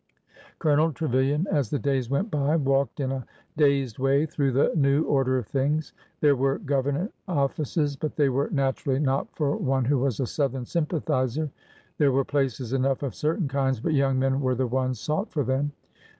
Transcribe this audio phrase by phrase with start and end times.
[0.57, 3.23] Colonel Trevilian, as the days went by, walked in a
[3.55, 5.93] dazed way through the new order of things.
[6.21, 10.65] There were government offices, but they were naturally not for one who was a Southern
[10.65, 11.51] sympathizer.
[11.99, 15.43] There were places enough of certain kinds, but young men were the ones sought for
[15.43, 15.71] them.